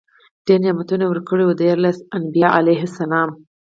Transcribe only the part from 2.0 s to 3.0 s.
انبياء عليهم